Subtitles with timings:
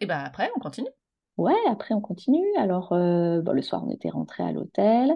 [0.00, 0.88] Et ben après, on continue.
[1.36, 2.44] Ouais, après on continue.
[2.58, 5.14] Alors, euh, le soir, on était rentré à l'hôtel.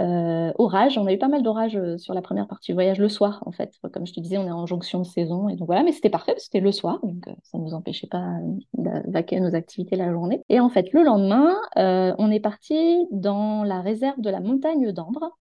[0.00, 2.98] Euh, orage, on a eu pas mal d'orages euh, sur la première partie du voyage
[2.98, 3.78] le soir, en fait.
[3.92, 5.48] Comme je te disais, on est en jonction de saison.
[5.48, 7.00] Et voilà, mais c'était parfait c'était le soir.
[7.02, 8.38] Donc ça ne nous empêchait pas
[8.78, 10.42] de nos activités la journée.
[10.48, 15.38] Et en fait, le lendemain, on est parti dans la réserve de la montagne d'Ambre,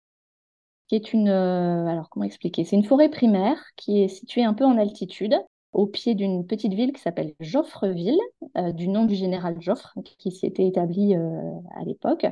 [0.89, 1.29] qui est une.
[1.29, 2.64] alors, comment expliquer?
[2.64, 5.37] C'est une forêt primaire qui est située un peu en altitude
[5.73, 8.18] au pied d'une petite ville qui s'appelle Joffreville,
[8.57, 12.26] euh, du nom du général Joffre, qui s'y était établi euh, à l'époque.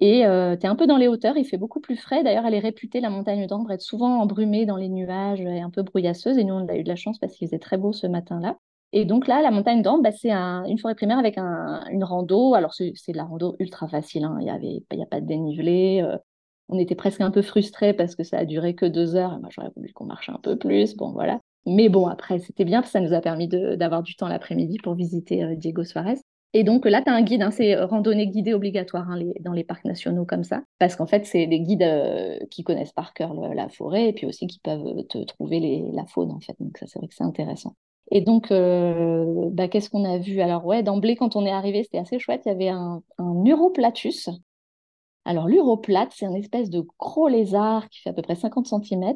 [0.00, 2.22] Et euh, tu es un peu dans les hauteurs, il fait beaucoup plus frais.
[2.22, 5.70] D'ailleurs, elle est réputée, la montagne d'Ambre, être souvent embrumée dans les nuages et un
[5.70, 6.38] peu brouillasseuse.
[6.38, 8.58] Et nous, on a eu de la chance parce qu'il faisait très beau ce matin-là.
[8.92, 12.54] Et donc là, la montagne d'Ambre, bah, c'est une forêt primaire avec une rando.
[12.54, 14.24] Alors, c'est de la rando ultra facile.
[14.24, 14.36] Hein.
[14.40, 16.04] Il n'y avait a pas de dénivelé.
[16.68, 19.38] on était presque un peu frustrés parce que ça a duré que deux heures.
[19.40, 20.96] Moi, j'aurais voulu qu'on marche un peu plus.
[20.96, 21.40] Bon, voilà.
[21.68, 24.78] Mais bon, après, c'était bien parce que ça nous a permis d'avoir du temps l'après-midi
[24.82, 26.16] pour visiter euh, Diego Suarez.
[26.54, 29.64] Et donc là, tu as un guide, hein, c'est randonnée guidée obligatoire hein, dans les
[29.64, 33.34] parcs nationaux comme ça, parce qu'en fait, c'est des guides euh, qui connaissent par cœur
[33.34, 36.56] la forêt et puis aussi qui peuvent te trouver la faune, en fait.
[36.58, 37.74] Donc ça, c'est vrai que c'est intéressant.
[38.10, 40.40] Et donc, euh, bah, qu'est-ce qu'on a vu?
[40.40, 43.44] Alors ouais, d'emblée, quand on est arrivé, c'était assez chouette, il y avait un, un
[43.44, 44.30] uroplatus.
[45.26, 49.14] Alors l'uroplate, c'est une espèce de gros lézard qui fait à peu près 50 cm,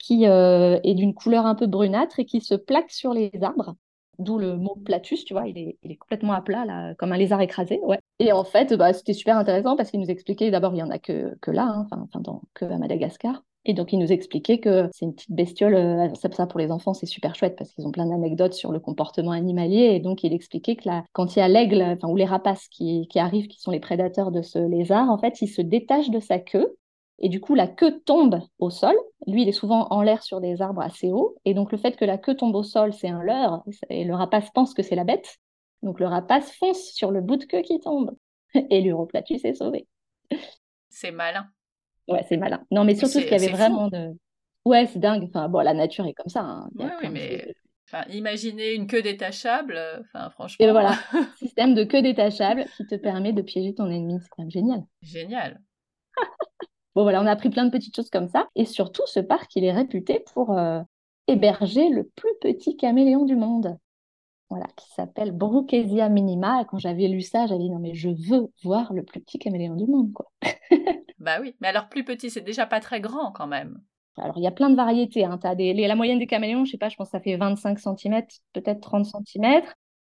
[0.00, 3.76] qui euh, est d'une couleur un peu brunâtre et qui se plaque sur les arbres.
[4.18, 7.12] D'où le mot platus, tu vois, il est, il est, complètement à plat, là, comme
[7.12, 7.80] un lézard écrasé.
[7.82, 7.98] Ouais.
[8.18, 10.90] Et en fait, bah, c'était super intéressant parce qu'il nous expliquait, d'abord, il n'y en
[10.90, 13.42] a que, que là, hein, enfin, dans, que à Madagascar.
[13.66, 16.94] Et donc, il nous expliquait que c'est une petite bestiole, euh, ça pour les enfants,
[16.94, 19.94] c'est super chouette parce qu'ils ont plein d'anecdotes sur le comportement animalier.
[19.94, 22.68] Et donc, il expliquait que là, quand il y a l'aigle, enfin, ou les rapaces
[22.68, 26.10] qui, qui arrivent, qui sont les prédateurs de ce lézard, en fait, il se détache
[26.10, 26.76] de sa queue
[27.20, 28.96] et du coup, la queue tombe au sol.
[29.26, 31.36] Lui, il est souvent en l'air sur des arbres assez hauts.
[31.44, 33.62] Et donc, le fait que la queue tombe au sol, c'est un leurre.
[33.90, 35.36] Et le rapace pense que c'est la bête.
[35.82, 38.16] Donc, le rapace fonce sur le bout de queue qui tombe.
[38.70, 39.86] Et l'uroplatus est sauvé.
[40.88, 41.46] C'est malin.
[42.08, 42.64] Ouais, c'est malin.
[42.70, 44.16] Non, mais surtout qu'il y avait vraiment de.
[44.64, 45.24] Ouais, c'est dingue.
[45.24, 46.40] Enfin, bon, la nature est comme ça.
[46.40, 46.70] Hein.
[46.74, 47.54] oui, mais.
[47.92, 50.64] Enfin, imaginez une queue détachable, enfin, franchement.
[50.64, 50.92] Et voilà,
[51.38, 54.84] système de queue détachable qui te permet de piéger ton ennemi, c'est quand même génial.
[55.02, 55.60] Génial.
[56.94, 58.48] Bon, voilà, on a appris plein de petites choses comme ça.
[58.56, 60.80] Et surtout, ce parc, il est réputé pour euh,
[61.28, 63.78] héberger le plus petit caméléon du monde.
[64.48, 66.62] Voilà, qui s'appelle Bruchesia minima.
[66.62, 69.38] Et quand j'avais lu ça, j'avais dit non, mais je veux voir le plus petit
[69.38, 70.26] caméléon du monde, quoi.
[71.18, 73.80] bah oui, mais alors plus petit, c'est déjà pas très grand quand même.
[74.16, 75.24] Alors, il y a plein de variétés.
[75.24, 75.38] Hein.
[75.44, 77.78] As des, la moyenne des caméléons, je sais pas, je pense que ça fait 25
[77.78, 78.22] cm,
[78.52, 79.62] peut-être 30 cm.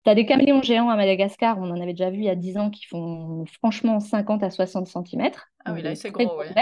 [0.05, 2.35] Tu as des caméléons géants à Madagascar, on en avait déjà vu il y a
[2.35, 5.31] 10 ans, qui font franchement 50 à 60 cm.
[5.65, 6.53] Ah oui, là, c'est gros, ouais.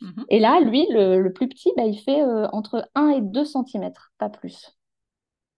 [0.00, 0.24] Mhm.
[0.28, 3.90] Et là, lui, le, plus petit, bah, il fait euh, entre 1 et 2 cm,
[4.18, 4.76] pas plus.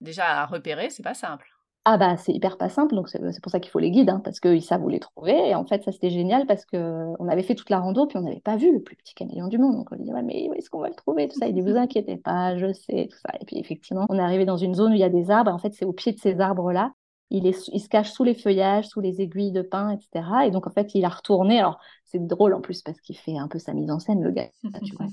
[0.01, 1.47] Déjà, à repérer, c'est pas simple.
[1.85, 4.21] Ah bah c'est hyper pas simple, donc c'est pour ça qu'il faut les guides, hein,
[4.23, 5.49] parce qu'ils savent où les trouver.
[5.49, 8.21] Et en fait, ça c'était génial parce qu'on avait fait toute la rando, puis on
[8.21, 9.75] n'avait pas vu le plus petit caméléon du monde.
[9.75, 11.47] Donc on dit, ouais, mais où est-ce qu'on va le trouver Tout ça?
[11.47, 13.33] Il dit, vous inquiétez pas, je sais, tout ça.
[13.41, 15.51] Et puis effectivement, on est arrivé dans une zone où il y a des arbres,
[15.51, 16.93] et en fait, c'est au pied de ces arbres-là
[17.33, 20.25] il, se cache sous les feuillages, sous les aiguilles de pin, etc.
[20.45, 21.59] Et donc, en fait, il a retourné.
[21.59, 24.31] Alors, c'est drôle en plus parce qu'il fait un peu sa mise en scène, le
[24.31, 24.49] gars.
[24.85, 25.07] Tu vois,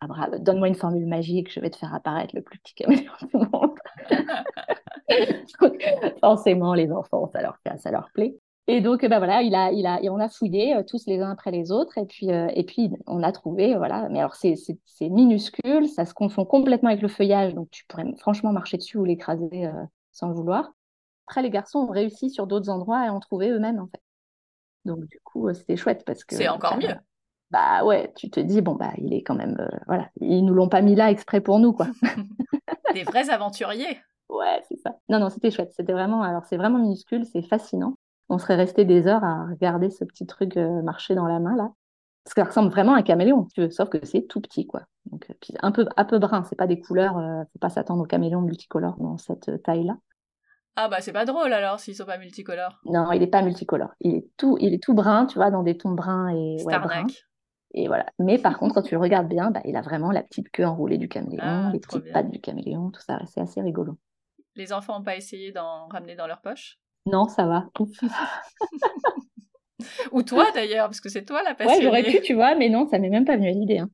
[0.00, 3.36] ah, donne-moi une formule magique, je vais te faire apparaître le plus petit caméléon du
[3.36, 3.74] monde.
[6.20, 8.36] forcément, les enfants, ça leur, ça leur plaît.
[8.66, 11.20] Et donc, ben voilà, il a, il a, et on a fouillé euh, tous les
[11.20, 14.08] uns après les autres, et puis, euh, et puis on a trouvé, voilà.
[14.10, 14.56] Mais alors, c'est
[15.00, 19.04] minuscule, ça se confond complètement avec le feuillage, donc tu pourrais franchement marcher dessus ou
[19.04, 19.72] l'écraser euh,
[20.12, 20.72] sans le vouloir.
[21.26, 24.02] Après, les garçons ont réussi sur d'autres endroits et ont trouvé eux-mêmes, en fait.
[24.84, 26.36] Donc, du coup, euh, c'était chouette parce que.
[26.36, 26.94] C'est encore mieux.
[27.50, 29.56] Bah ouais, tu te dis, bon, bah, il est quand même.
[29.60, 31.86] Euh, voilà, ils nous l'ont pas mis là exprès pour nous, quoi.
[32.94, 33.98] Des vrais aventuriers.
[34.28, 34.98] Ouais, c'est ça.
[35.08, 35.72] Non, non, c'était chouette.
[35.74, 36.22] C'était vraiment.
[36.22, 37.96] Alors, c'est vraiment minuscule, c'est fascinant.
[38.28, 41.56] On serait resté des heures à regarder ce petit truc euh, marcher dans la main,
[41.56, 41.70] là.
[42.24, 44.66] Parce que ça ressemble vraiment à un caméléon, tu veux, sauf que c'est tout petit,
[44.66, 44.82] quoi.
[45.04, 48.02] Donc, puis un peu, un peu brun, c'est pas des couleurs, ne faut pas s'attendre
[48.02, 49.98] aux caméléons multicolores dans cette taille-là.
[50.76, 52.80] Ah bah c'est pas drôle alors s'ils sont pas multicolores.
[52.84, 53.92] Non, il est pas multicolore.
[54.00, 56.74] Il est tout, il est tout brun, tu vois, dans des tons bruns et ouais,
[57.74, 58.06] Et voilà.
[58.18, 60.64] Mais par contre, quand tu le regardes bien, bah, il a vraiment la petite queue
[60.64, 63.20] enroulée du caméléon, ah, les petites pattes du caméléon, tout ça.
[63.26, 63.98] C'est assez rigolo.
[64.56, 66.78] Les enfants n'ont pas essayé d'en ramener dans leur poche?
[67.06, 67.68] Non, ça va.
[70.12, 71.78] Ou toi d'ailleurs, parce que c'est toi la passionnée.
[71.78, 73.78] Ouais, j'aurais pu, tu vois, mais non, ça m'est même pas venu à l'idée.
[73.78, 73.90] Hein.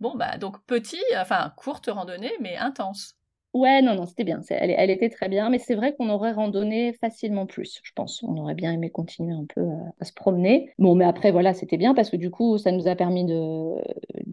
[0.00, 3.17] bon, bah donc petit, enfin courte randonnée, mais intense.
[3.54, 4.40] Ouais, non, non, c'était bien.
[4.50, 8.22] Elle, elle, était très bien, mais c'est vrai qu'on aurait randonné facilement plus, je pense.
[8.22, 9.62] On aurait bien aimé continuer un peu
[10.00, 10.70] à, se promener.
[10.78, 13.74] Bon, mais après, voilà, c'était bien parce que du coup, ça nous a permis de.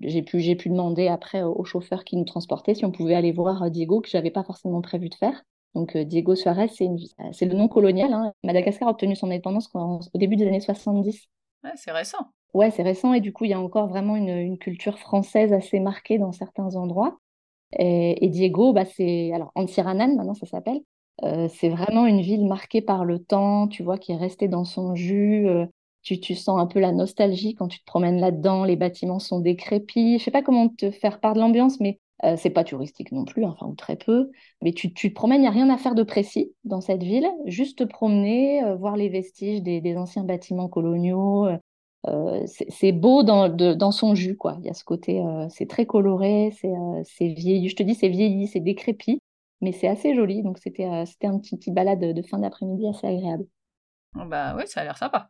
[0.01, 3.31] J'ai pu, j'ai pu demander après au chauffeur qui nous transportait si on pouvait aller
[3.31, 5.43] voir Diego, que j'avais pas forcément prévu de faire.
[5.75, 8.13] Donc Diego Suarez, c'est le nom colonial.
[8.13, 8.33] Hein.
[8.43, 11.27] Madagascar a obtenu son indépendance au début des années 70.
[11.63, 12.29] Ouais, c'est récent.
[12.53, 15.81] Ouais, c'est récent et du coup, il y a encore vraiment une, culture française assez
[15.81, 17.19] marquée dans certains endroits.
[17.77, 20.81] Et, Diego, bah, c'est alors Antiranan, maintenant ça s'appelle.
[21.23, 24.65] Euh, c'est vraiment une ville marquée par le temps, tu vois, qui est restée dans
[24.65, 25.47] son jus.
[25.47, 25.65] Euh,
[26.01, 28.63] tu, tu, sens un peu la nostalgie quand tu te promènes là-dedans.
[28.65, 30.19] Les bâtiments sont décrépits.
[30.19, 33.25] Je sais pas comment te faire part de l'ambiance, mais euh, c'est pas touristique non
[33.25, 34.29] plus, enfin, ou très peu.
[34.61, 37.03] Mais tu, tu te promènes, il n'y a rien à faire de précis dans cette
[37.03, 37.27] ville.
[37.45, 41.47] Juste te promener, voir les vestiges des, des anciens bâtiments coloniaux,
[42.45, 44.57] c'est beau dans, dans, son jus, quoi.
[44.59, 47.69] Il y a ce côté, euh, c'est très coloré, euh, c'est vieilli.
[47.69, 49.21] Je te dis, c'est vieilli, c'est décrépit,
[49.61, 50.43] mais c'est assez joli.
[50.43, 53.45] Donc c'était c'était un petit, petit balade de fin d'après-midi assez agréable.
[54.15, 55.29] Oh, bah oui, ça a l'air sympa.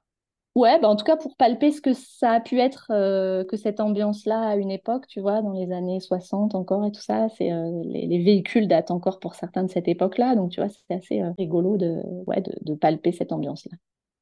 [0.56, 3.82] Ouais, bah en tout cas pour palper ce que ça a pu être que cette
[3.82, 7.50] ambiance-là à une époque, tu vois, dans les années 60 encore et tout ça, c'est
[7.84, 11.76] les, véhicules datent encore pour certains de cette époque-là, donc tu vois, c'est assez rigolo
[11.76, 13.76] de, ouais, de, de palper cette ambiance-là.